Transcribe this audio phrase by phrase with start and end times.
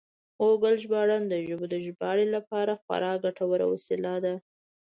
[0.41, 4.33] ګوګل ژباړن د ژبو د ژباړې لپاره خورا ګټور وسیله ده.